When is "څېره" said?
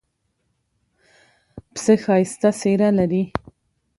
2.59-2.89